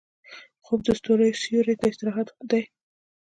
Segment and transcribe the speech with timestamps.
[0.65, 2.61] خوب د ستوريو سیوري ته استراحت دی